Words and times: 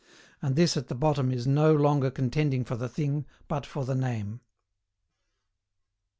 And 0.41 0.55
this 0.55 0.75
at 0.77 0.87
the 0.87 0.95
bottom 0.95 1.31
is 1.31 1.45
no 1.45 1.75
longer 1.75 2.09
contending 2.09 2.63
for 2.65 2.75
the 2.75 2.89
thing, 2.89 3.27
but 3.47 3.67
for 3.67 3.85
the 3.85 3.93
name. 3.93 4.39
76. 4.41 4.43